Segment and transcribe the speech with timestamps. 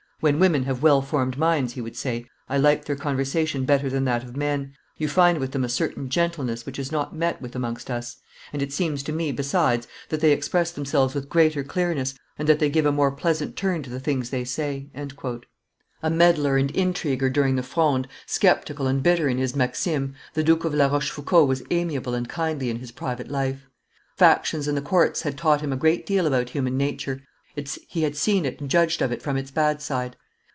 [0.21, 4.05] "When women have well formed minds," he would say, "I like their conversation better than
[4.05, 7.55] that of men; you find with them a certain gentleness which is not met with
[7.55, 8.17] amongst us,
[8.53, 12.59] and it seems to me, besides, that they express themselves with greater clearness, and that
[12.59, 14.91] they give a more pleasant turn to the things they say."
[16.03, 20.65] A meddler and intriguer during the Fronde, sceptical and bitter in his Maximes, the Duke
[20.65, 23.65] of La Rochefoucauld was amiable and kindly in his private life.
[24.17, 27.23] Factions and the court had taught him a great deal about human nature;
[27.85, 30.15] he had seen it and judged of it from its bad side.